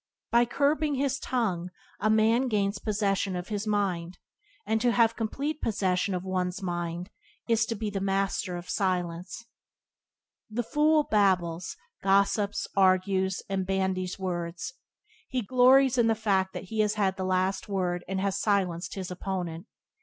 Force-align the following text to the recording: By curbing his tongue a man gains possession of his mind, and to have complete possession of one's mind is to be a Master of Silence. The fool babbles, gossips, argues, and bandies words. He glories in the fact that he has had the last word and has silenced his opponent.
By 0.31 0.45
curbing 0.45 0.95
his 0.95 1.19
tongue 1.19 1.69
a 1.99 2.09
man 2.09 2.47
gains 2.47 2.79
possession 2.79 3.35
of 3.35 3.49
his 3.49 3.67
mind, 3.67 4.17
and 4.65 4.81
to 4.81 4.91
have 4.93 5.15
complete 5.15 5.61
possession 5.61 6.15
of 6.15 6.23
one's 6.23 6.59
mind 6.59 7.11
is 7.47 7.67
to 7.67 7.75
be 7.75 7.89
a 7.89 7.99
Master 7.99 8.55
of 8.57 8.67
Silence. 8.67 9.45
The 10.49 10.63
fool 10.63 11.03
babbles, 11.03 11.77
gossips, 12.01 12.65
argues, 12.75 13.43
and 13.47 13.63
bandies 13.67 14.17
words. 14.17 14.73
He 15.27 15.43
glories 15.43 15.99
in 15.99 16.07
the 16.07 16.15
fact 16.15 16.53
that 16.53 16.69
he 16.73 16.79
has 16.79 16.95
had 16.95 17.15
the 17.15 17.23
last 17.23 17.69
word 17.69 18.03
and 18.07 18.19
has 18.21 18.41
silenced 18.41 18.95
his 18.95 19.11
opponent. 19.11 19.67